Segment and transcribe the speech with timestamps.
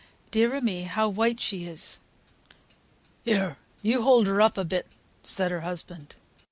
[0.31, 1.99] Dear a me, how white she is!"
[3.23, 3.57] "Here!
[3.83, 4.87] you hold her up a bit,"
[5.23, 6.15] said her husband.